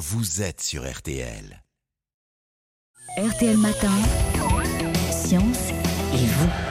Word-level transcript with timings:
vous 0.00 0.40
êtes 0.40 0.62
sur 0.62 0.90
RTL. 0.90 1.62
RTL 3.18 3.58
Matin, 3.58 3.92
Science 5.12 5.68
et 6.14 6.26
vous. 6.26 6.69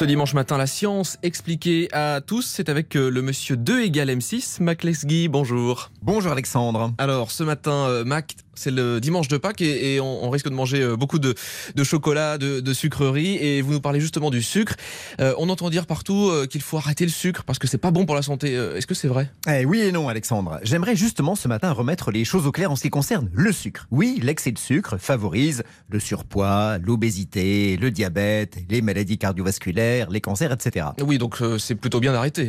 Ce 0.00 0.06
dimanche 0.06 0.32
matin, 0.32 0.56
la 0.56 0.66
science 0.66 1.18
expliquée 1.22 1.90
à 1.92 2.22
tous, 2.26 2.40
c'est 2.40 2.70
avec 2.70 2.96
euh, 2.96 3.10
le 3.10 3.20
monsieur 3.20 3.58
2 3.58 3.82
égale 3.82 4.08
M6, 4.08 4.62
Mac 4.62 4.82
Lesguy, 4.82 5.28
bonjour. 5.28 5.90
Bonjour 6.00 6.32
Alexandre. 6.32 6.94
Alors 6.96 7.30
ce 7.30 7.42
matin, 7.42 7.84
euh, 7.86 8.02
Mac, 8.02 8.34
c'est 8.54 8.70
le 8.70 8.98
dimanche 8.98 9.28
de 9.28 9.36
Pâques 9.36 9.60
et, 9.60 9.96
et 9.96 10.00
on, 10.00 10.24
on 10.24 10.30
risque 10.30 10.48
de 10.48 10.54
manger 10.54 10.80
euh, 10.80 10.96
beaucoup 10.96 11.18
de, 11.18 11.34
de 11.74 11.84
chocolat, 11.84 12.38
de, 12.38 12.60
de 12.60 12.72
sucreries 12.72 13.36
et 13.36 13.60
vous 13.60 13.74
nous 13.74 13.80
parlez 13.82 14.00
justement 14.00 14.30
du 14.30 14.40
sucre. 14.40 14.74
Euh, 15.20 15.34
on 15.36 15.50
entend 15.50 15.68
dire 15.68 15.84
partout 15.84 16.32
qu'il 16.48 16.62
faut 16.62 16.78
arrêter 16.78 17.04
le 17.04 17.10
sucre 17.10 17.44
parce 17.44 17.58
que 17.58 17.66
c'est 17.66 17.76
pas 17.76 17.90
bon 17.90 18.06
pour 18.06 18.14
la 18.14 18.22
santé. 18.22 18.54
Est-ce 18.54 18.86
que 18.86 18.94
c'est 18.94 19.06
vrai? 19.06 19.30
Eh 19.46 19.66
oui 19.66 19.80
et 19.80 19.92
non 19.92 20.08
Alexandre. 20.08 20.60
J'aimerais 20.62 20.96
justement 20.96 21.34
ce 21.34 21.46
matin 21.46 21.72
remettre 21.72 22.10
les 22.10 22.24
choses 22.24 22.46
au 22.46 22.52
clair 22.52 22.70
en 22.70 22.76
ce 22.76 22.82
qui 22.82 22.90
concerne 22.90 23.28
le 23.34 23.52
sucre. 23.52 23.86
Oui, 23.90 24.18
l'excès 24.22 24.52
de 24.52 24.58
sucre 24.58 24.96
favorise 24.96 25.62
le 25.90 26.00
surpoids, 26.00 26.78
l'obésité, 26.78 27.76
le 27.76 27.90
diabète, 27.90 28.56
les 28.70 28.80
maladies 28.80 29.18
cardiovasculaires, 29.18 29.89
les 30.10 30.20
cancers, 30.20 30.52
etc. 30.52 30.86
Oui, 31.00 31.18
donc 31.18 31.40
euh, 31.42 31.58
c'est 31.58 31.74
plutôt 31.74 32.00
bien 32.00 32.12
d'arrêter. 32.12 32.46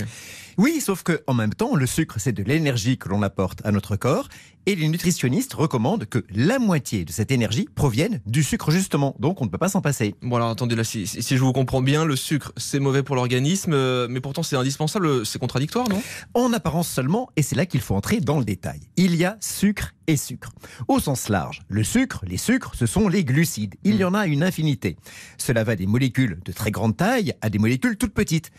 Oui, 0.58 0.82
sauf 0.82 1.04
que 1.04 1.22
en 1.28 1.34
même 1.34 1.54
temps, 1.54 1.76
le 1.76 1.86
sucre, 1.86 2.16
c'est 2.20 2.32
de 2.32 2.44
l'énergie 2.44 2.98
que 2.98 3.10
l'on 3.10 3.22
apporte 3.22 3.66
à 3.66 3.72
notre 3.72 3.96
corps 3.96 4.28
et 4.66 4.76
les 4.76 4.88
nutritionnistes 4.88 5.54
recommandent 5.54 6.06
que 6.06 6.24
la 6.30 6.60
moitié 6.60 7.04
de 7.06 7.12
cette 7.12 7.32
énergie 7.32 7.68
provienne 7.74 8.22
du 8.26 8.44
sucre 8.44 8.72
justement. 8.72 9.16
Donc 9.20 9.42
on 9.42 9.46
ne 9.46 9.50
peut 9.50 9.58
pas 9.58 9.70
s'en 9.70 9.82
passer. 9.82 10.16
Bon 10.22 10.36
alors 10.36 10.50
attendez 10.50 10.76
là, 10.76 10.84
si, 10.84 11.08
si 11.08 11.24
si 11.24 11.38
je 11.38 11.42
vous 11.42 11.54
comprends 11.54 11.82
bien, 11.82 12.06
le 12.06 12.16
sucre 12.16 12.52
c'est 12.58 12.80
mauvais 12.80 13.04
pour 13.04 13.16
l'organisme, 13.16 13.74
euh, 13.74 14.08
mais 14.10 14.22
pourtant 14.22 14.44
c'est 14.44 14.56
indispensable, 14.56 15.26
c'est 15.26 15.40
contradictoire, 15.40 15.90
non? 15.90 16.02
En 16.34 16.54
apparence 16.54 16.88
seulement, 16.88 17.30
et 17.36 17.42
c'est 17.42 17.56
là 17.56 17.66
qu'il 17.66 17.82
faut 17.82 17.96
entrer 17.96 18.20
dans 18.20 18.38
le 18.38 18.46
détail. 18.46 18.82
Il 18.98 19.16
y 19.16 19.26
a 19.26 19.38
sucre 19.40 19.94
et 20.08 20.18
sucre. 20.18 20.52
Au 20.88 21.00
sens 21.00 21.30
large, 21.30 21.62
le 21.68 21.84
sucre, 21.84 22.24
les 22.28 22.38
sucres, 22.38 22.74
ce 22.76 22.86
sont 22.86 23.08
les 23.08 23.24
glucides. 23.24 23.76
Il 23.84 23.96
y 23.96 24.04
en 24.04 24.14
a 24.14 24.28
une 24.28 24.44
infinité. 24.44 24.98
Cela 25.38 25.64
va 25.64 25.76
des 25.76 25.88
molécules 25.88 26.40
de 26.44 26.52
très 26.52 26.72
grande 26.72 26.98
taille 26.98 27.34
à 27.42 27.50
des 27.50 27.60
molécules 27.60 27.98
toutes 27.98 28.14
petites. 28.14 28.52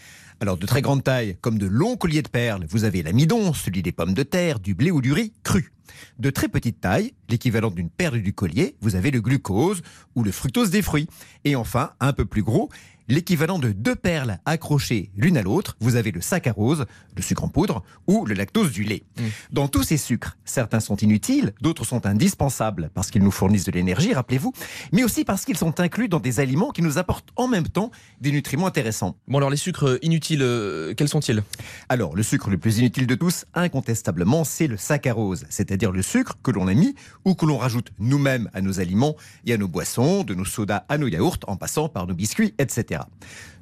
Alors 0.43 0.57
de 0.57 0.67
très 0.67 0.83
grande 0.83 1.05
taille, 1.05 1.37
comme 1.41 1.57
de 1.57 1.69
longs 1.69 1.97
colliers 1.97 2.21
de 2.21 2.29
perles, 2.29 2.67
vous 2.69 2.83
avez 2.83 3.05
l'amidon, 3.05 3.53
celui 3.53 3.81
des 3.81 3.93
pommes 3.93 4.13
de 4.13 4.25
terre, 4.25 4.59
du 4.59 4.75
blé 4.75 4.91
ou 4.91 5.01
du 5.01 5.13
riz 5.13 5.33
cru. 5.45 5.71
De 6.19 6.31
très 6.31 6.49
petite 6.49 6.81
taille, 6.81 7.15
l'équivalent 7.29 7.71
d'une 7.71 7.91
perle 7.91 8.21
du 8.23 8.33
collier, 8.33 8.77
vous 8.81 8.97
avez 8.97 9.11
le 9.11 9.21
glucose 9.21 9.83
ou 10.15 10.23
le 10.23 10.33
fructose 10.33 10.71
des 10.71 10.83
fruits. 10.83 11.09
Et 11.45 11.57
enfin, 11.57 11.93
un 12.01 12.13
peu 12.13 12.25
plus 12.25 12.43
gros, 12.43 12.71
l'équivalent 13.09 13.59
de 13.59 13.73
deux 13.73 13.95
perles 13.95 14.39
accrochées 14.45 15.11
l'une 15.17 15.37
à 15.37 15.43
l'autre, 15.43 15.77
vous 15.81 15.97
avez 15.97 16.11
le 16.11 16.21
saccharose, 16.21 16.87
le 17.17 17.23
sucre 17.23 17.45
en 17.45 17.49
poudre, 17.49 17.83
ou 18.07 18.25
le 18.25 18.35
lactose 18.35 18.73
du 18.73 18.85
lait. 18.85 19.05
Mm. 19.19 19.23
Dans 19.53 19.69
tous 19.69 19.83
ces 19.83 19.97
sucres, 19.97 20.37
certains 20.45 20.81
sont 20.81 20.97
inutiles, 20.97 21.53
d'autres 21.61 21.85
sont 21.85 22.07
indispensables 22.07 22.91
parce 22.95 23.11
qu'ils 23.11 23.23
nous 23.23 23.31
fournissent 23.31 23.65
de 23.65 23.73
l'énergie, 23.73 24.15
rappelez-vous, 24.15 24.53
mais 24.93 25.05
aussi 25.05 25.25
parce 25.25 25.45
qu'ils 25.45 25.59
sont 25.59 25.81
inclus 25.81 26.09
dans 26.09 26.21
des 26.21 26.41
aliments 26.41 26.71
qui 26.71 26.83
nous 26.83 26.99
apportent 26.99 27.31
en 27.37 27.49
même 27.49 27.69
temps 27.69 27.91
des 28.21 28.33
nutriments 28.33 28.67
intéressants. 28.67 29.17
Bon 29.29 29.39
alors 29.39 29.51
les 29.51 29.57
sucres 29.57 29.99
inutiles, 30.03 30.43
euh, 30.43 30.95
quels 30.95 31.09
sont-ils? 31.09 31.43
Alors, 31.89 32.17
le 32.17 32.23
sucre 32.23 32.51
le 32.51 32.59
plus 32.59 32.79
inutile 32.79 33.07
de 33.07 33.15
tous, 33.15 33.45
incontestablement, 33.55 34.45
c'est 34.45 34.67
le 34.67 34.77
saccharose, 34.77 35.45
c'est-à-dire 35.73 35.91
le 35.91 36.03
sucre 36.03 36.37
que 36.43 36.51
l'on 36.51 36.69
a 36.69 36.75
mis 36.75 36.95
ou 37.25 37.35
que 37.35 37.47
l'on 37.47 37.57
rajoute 37.57 37.93
nous-mêmes 37.99 38.51
à 38.53 38.61
nos 38.61 38.79
aliments 38.79 39.17
et 39.47 39.55
à 39.55 39.57
nos 39.57 39.69
boissons, 39.69 40.23
de 40.23 40.35
nos 40.35 40.45
sodas 40.45 40.85
à 40.91 40.99
nos 40.99 41.09
yaourts, 41.09 41.39
en 41.47 41.57
passant 41.57 41.89
par 41.89 42.07
nos 42.07 42.13
biscuits, 42.13 42.53
etc. 42.59 43.01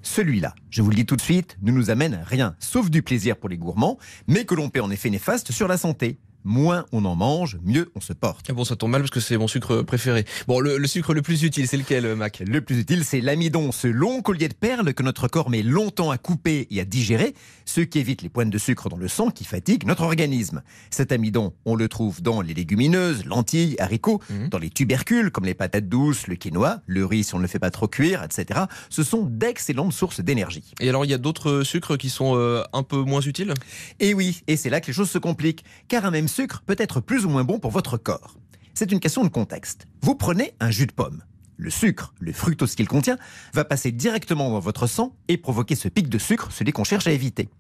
Celui-là, 0.03 0.57
je 0.71 0.83
vous 0.83 0.91
le 0.91 0.97
dis 0.97 1.07
tout 1.07 1.15
de 1.15 1.21
suite, 1.21 1.57
ne 1.63 1.71
nous 1.71 1.89
amène 1.89 2.21
rien, 2.27 2.57
sauf 2.59 2.91
du 2.91 3.03
plaisir 3.03 3.37
pour 3.37 3.49
les 3.49 3.59
gourmands, 3.59 3.97
mais 4.27 4.45
que 4.45 4.57
l'on 4.57 4.71
paie 4.71 4.81
en 4.81 4.91
effet 4.91 5.09
néfaste 5.09 5.53
sur 5.53 5.69
la 5.69 5.77
santé. 5.77 6.19
Moins 6.45 6.87
on 6.93 7.05
en 7.05 7.15
mange, 7.17 7.59
mieux 7.65 7.91
on 7.95 8.01
se 8.01 8.13
porte. 8.13 8.47
Ah 8.49 8.53
Bon 8.53 8.65
ça 8.65 8.77
tombe 8.77 8.91
mal 8.91 9.03
parce 9.03 9.11
que 9.11 9.21
c'est 9.21 9.37
mon 9.37 9.49
sucre 9.49 9.83
préféré. 9.83 10.25
Bon 10.49 10.61
le, 10.61 10.79
le 10.79 10.87
sucre 10.87 11.13
le 11.15 11.23
plus 11.23 11.43
utile 11.43 11.67
c'est 11.69 11.77
lequel 11.77 12.07
euh, 12.07 12.17
Mac? 12.17 12.43
Le 12.47 12.61
plus 12.61 12.79
utile, 12.81 13.05
c'est 13.05 13.21
l'amidon, 13.21 13.73
ce 13.73 13.87
long 13.89 14.23
collier 14.23 14.49
de 14.49 14.55
perles 14.55 14.95
que 14.95 15.03
notre 15.03 15.29
corps 15.29 15.51
met 15.51 15.63
longtemps 15.63 16.11
à 16.11 16.19
couper 16.19 16.67
et 16.71 16.81
à 16.81 16.85
digérer, 16.85 17.35
ce 17.65 17.81
qui 17.81 17.99
évite 17.99 18.23
les 18.23 18.29
pointes 18.29 18.51
de 18.51 18.59
sucre 18.59 18.89
dans 18.89 18.97
le 18.97 19.09
sang 19.09 19.31
qui 19.31 19.45
fatiguent 19.45 19.85
notre 19.87 20.03
organisme. 20.03 20.63
Cet 20.91 21.13
amidon, 21.13 21.53
on 21.65 21.75
le 21.75 21.89
trouve 21.89 22.23
dans 22.23 22.41
les 22.41 22.55
légumineuses, 22.55 23.25
lentilles, 23.27 23.77
haricots, 23.79 24.21
Mhm. 24.31 24.49
dans 24.49 24.59
les 24.59 24.71
tubercules 24.71 25.31
comme 25.31 25.45
les 25.45 25.55
patates 25.55 25.89
douces, 25.89 26.27
le 26.27 26.37
quinoa, 26.37 26.83
le 26.87 27.05
riz 27.05 27.25
si 27.25 27.35
on 27.35 27.39
ne 27.39 27.43
le 27.43 27.49
fait 27.49 27.59
pas 27.59 27.71
trop 27.71 27.89
cuire, 27.89 28.23
etc. 28.25 28.61
Ce 28.89 29.03
sont 29.03 29.23
d'excellentes 29.25 29.93
sources 29.93 30.21
d'énergie. 30.21 30.65
Et 30.81 30.89
alors 30.89 31.05
il 31.05 31.11
y 31.11 31.15
a 31.15 31.19
d'autres 31.19 31.63
sucres 31.65 31.97
qui 31.99 32.11
sont 32.11 32.37
euh, 32.37 32.63
un 32.73 32.83
peu 32.83 32.99
moins 33.03 33.21
utiles? 33.21 33.53
Et 33.99 34.15
oui, 34.15 34.43
et 34.47 34.57
c'est 34.57 34.71
là 34.71 34.81
que 34.81 34.87
les 34.87 34.93
choses 34.93 35.11
se 35.11 35.19
compliquent, 35.19 35.65
car 35.89 36.05
un 36.05 36.11
même 36.11 36.29
sucre 36.31 36.63
peut 36.65 36.77
être 36.79 37.01
plus 37.01 37.27
ou 37.27 37.29
moins 37.29 37.45
bon 37.45 37.59
pour 37.59 37.71
votre 37.71 37.99
corps. 37.99 38.37
C'est 38.73 38.93
une 38.93 39.01
question 39.01 39.25
de 39.25 39.29
contexte. 39.29 39.87
Vous 40.01 40.15
prenez 40.15 40.55
un 40.61 40.71
jus 40.71 40.87
de 40.87 40.93
pomme. 40.93 41.23
Le 41.59 41.69
sucre, 41.69 42.15
le 42.21 42.33
fructose 42.33 42.75
qu'il 42.75 42.89
contient, 42.89 43.19
va 43.53 43.67
passer 43.67 43.93
directement 43.93 44.49
dans 44.49 44.61
votre 44.61 44.87
sang 44.87 45.15
et 45.29 45.37
provoquer 45.37 45.75
ce 45.75 45.89
pic 45.89 46.09
de 46.09 46.17
sucre, 46.17 46.51
celui 46.51 46.73
qu'on 46.73 46.85
cherche 46.85 47.07
à 47.07 47.13
éviter. 47.13 47.51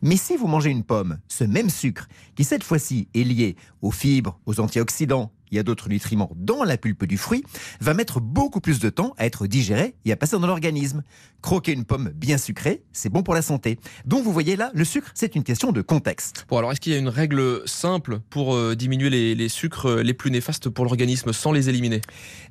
Mais 0.00 0.16
si 0.16 0.38
vous 0.38 0.46
mangez 0.46 0.70
une 0.70 0.84
pomme, 0.84 1.18
ce 1.28 1.44
même 1.44 1.68
sucre, 1.68 2.08
qui 2.36 2.44
cette 2.44 2.64
fois-ci 2.64 3.08
est 3.12 3.24
lié 3.24 3.56
aux 3.82 3.90
fibres, 3.90 4.40
aux 4.46 4.60
antioxydants 4.60 5.30
et 5.52 5.58
à 5.58 5.62
d'autres 5.62 5.88
nutriments 5.88 6.30
dans 6.36 6.64
la 6.64 6.76
pulpe 6.76 7.04
du 7.04 7.18
fruit, 7.18 7.44
va 7.80 7.94
mettre 7.94 8.20
beaucoup 8.20 8.60
plus 8.60 8.78
de 8.78 8.90
temps 8.90 9.14
à 9.18 9.26
être 9.26 9.46
digéré 9.46 9.94
et 10.04 10.12
à 10.12 10.16
passer 10.16 10.38
dans 10.38 10.46
l'organisme. 10.46 11.02
Croquer 11.42 11.72
une 11.72 11.84
pomme 11.84 12.10
bien 12.14 12.38
sucrée, 12.38 12.82
c'est 12.92 13.08
bon 13.08 13.22
pour 13.22 13.34
la 13.34 13.42
santé. 13.42 13.78
Donc 14.04 14.24
vous 14.24 14.32
voyez 14.32 14.56
là, 14.56 14.70
le 14.74 14.84
sucre, 14.84 15.10
c'est 15.14 15.34
une 15.34 15.44
question 15.44 15.72
de 15.72 15.82
contexte. 15.82 16.46
Bon 16.48 16.58
alors 16.58 16.72
est-ce 16.72 16.80
qu'il 16.80 16.92
y 16.92 16.96
a 16.96 16.98
une 16.98 17.08
règle 17.08 17.62
simple 17.66 18.20
pour 18.30 18.54
euh, 18.54 18.76
diminuer 18.76 19.10
les, 19.10 19.34
les 19.34 19.48
sucres 19.48 20.02
les 20.02 20.14
plus 20.14 20.30
néfastes 20.30 20.68
pour 20.68 20.84
l'organisme 20.84 21.32
sans 21.32 21.52
les 21.52 21.68
éliminer? 21.68 22.00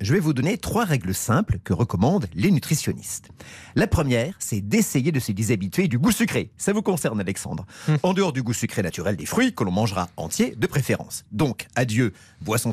Je 0.00 0.12
vais 0.12 0.20
vous 0.20 0.32
donner 0.32 0.58
trois 0.58 0.84
règles 0.84 1.14
simples 1.14 1.58
que 1.62 1.72
recommandent 1.72 2.26
les 2.34 2.50
nutritionnistes. 2.50 3.30
La 3.76 3.86
première, 3.86 4.34
c'est 4.38 4.60
d'essayer 4.60 5.12
de 5.12 5.20
se 5.20 5.32
déshabituer 5.32 5.88
du 5.88 5.98
goût 5.98 6.12
sucré. 6.12 6.50
Ça 6.56 6.72
vous 6.72 6.82
concerne, 6.82 7.20
Alexandre. 7.20 7.66
Hmm. 7.86 7.96
En 8.02 8.12
dehors 8.12 8.32
du 8.32 8.42
goût 8.42 8.52
sucré 8.52 8.82
naturel 8.82 9.16
des 9.16 9.26
fruits, 9.26 9.54
que 9.54 9.64
l'on 9.64 9.70
mangera 9.70 10.08
entier 10.16 10.54
de 10.56 10.66
préférence. 10.66 11.24
Donc, 11.32 11.66
adieu, 11.76 12.12
boissons 12.42 12.72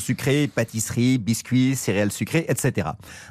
pâtisseries, 0.54 1.18
biscuits, 1.18 1.76
céréales 1.76 2.12
sucrées, 2.12 2.46
etc. 2.50 2.90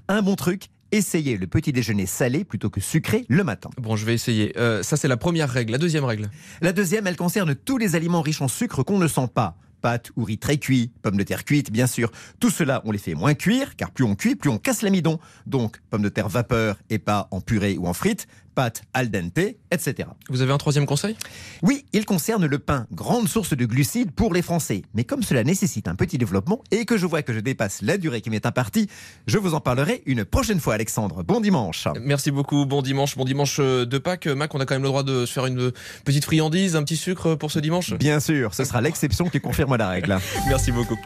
Un 0.08 0.22
bon 0.22 0.36
truc, 0.36 0.68
essayez 0.92 1.36
le 1.36 1.46
petit 1.46 1.72
déjeuner 1.72 2.06
salé 2.06 2.44
plutôt 2.44 2.70
que 2.70 2.80
sucré 2.80 3.24
le 3.28 3.44
matin. 3.44 3.70
Bon 3.78 3.96
je 3.96 4.06
vais 4.06 4.14
essayer. 4.14 4.56
Euh, 4.58 4.82
ça 4.82 4.96
c'est 4.96 5.08
la 5.08 5.16
première 5.16 5.50
règle. 5.50 5.72
La 5.72 5.78
deuxième 5.78 6.04
règle 6.04 6.30
La 6.60 6.72
deuxième, 6.72 7.06
elle 7.06 7.16
concerne 7.16 7.54
tous 7.54 7.78
les 7.78 7.94
aliments 7.94 8.22
riches 8.22 8.42
en 8.42 8.48
sucre 8.48 8.82
qu'on 8.82 8.98
ne 8.98 9.08
sent 9.08 9.28
pas. 9.34 9.56
Pâtes 9.82 10.10
ou 10.16 10.24
riz 10.24 10.38
très 10.38 10.56
cuits, 10.56 10.90
pommes 11.02 11.18
de 11.18 11.22
terre 11.22 11.44
cuites, 11.44 11.70
bien 11.70 11.86
sûr. 11.86 12.10
Tout 12.40 12.50
cela, 12.50 12.80
on 12.86 12.92
les 12.92 12.98
fait 12.98 13.14
moins 13.14 13.34
cuire, 13.34 13.76
car 13.76 13.90
plus 13.90 14.04
on 14.04 14.14
cuit, 14.14 14.34
plus 14.34 14.48
on 14.48 14.58
casse 14.58 14.80
l'amidon. 14.80 15.18
Donc, 15.44 15.80
pommes 15.90 16.02
de 16.02 16.08
terre 16.08 16.28
vapeur 16.28 16.78
et 16.88 16.98
pas 16.98 17.28
en 17.30 17.42
purée 17.42 17.76
ou 17.76 17.86
en 17.86 17.92
frites, 17.92 18.26
pâtes 18.56 18.82
al 18.94 19.10
dente, 19.10 19.38
etc. 19.70 20.08
Vous 20.30 20.40
avez 20.40 20.52
un 20.52 20.58
troisième 20.58 20.86
conseil? 20.86 21.14
Oui, 21.62 21.84
il 21.92 22.06
concerne 22.06 22.46
le 22.46 22.58
pain, 22.58 22.86
grande 22.90 23.28
source 23.28 23.54
de 23.54 23.66
glucides 23.66 24.10
pour 24.10 24.34
les 24.34 24.42
Français. 24.42 24.82
Mais 24.94 25.04
comme 25.04 25.22
cela 25.22 25.44
nécessite 25.44 25.86
un 25.86 25.94
petit 25.94 26.18
développement 26.18 26.64
et 26.72 26.86
que 26.86 26.96
je 26.96 27.06
vois 27.06 27.22
que 27.22 27.34
je 27.34 27.40
dépasse 27.40 27.82
la 27.82 27.98
durée 27.98 28.22
qui 28.22 28.30
m'est 28.30 28.46
impartie, 28.46 28.88
je 29.26 29.38
vous 29.38 29.54
en 29.54 29.60
parlerai 29.60 30.02
une 30.06 30.24
prochaine 30.24 30.58
fois, 30.58 30.74
Alexandre. 30.74 31.22
Bon 31.22 31.40
dimanche. 31.40 31.86
Merci 32.00 32.30
beaucoup, 32.30 32.64
bon 32.66 32.82
dimanche, 32.82 33.16
bon 33.16 33.24
dimanche 33.24 33.60
de 33.60 33.98
Pâques. 33.98 34.26
Mac, 34.26 34.54
on 34.54 34.60
a 34.60 34.64
quand 34.64 34.74
même 34.74 34.82
le 34.82 34.88
droit 34.88 35.02
de 35.02 35.26
se 35.26 35.32
faire 35.32 35.46
une 35.46 35.70
petite 36.04 36.24
friandise, 36.24 36.74
un 36.74 36.82
petit 36.82 36.96
sucre 36.96 37.34
pour 37.34 37.50
ce 37.50 37.58
dimanche? 37.58 37.92
Bien 37.92 38.20
sûr, 38.20 38.54
ce 38.54 38.64
sera 38.64 38.80
l'exception 38.80 39.28
qui 39.28 39.40
confirme 39.40 39.76
la 39.76 39.90
règle. 39.90 40.18
Merci 40.48 40.72
beaucoup. 40.72 40.98